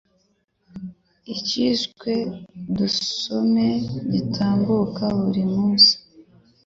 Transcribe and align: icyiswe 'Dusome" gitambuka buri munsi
icyiswe 1.35 2.11
'Dusome" 2.27 3.67
gitambuka 4.11 5.03
buri 5.23 5.43
munsi 5.53 5.93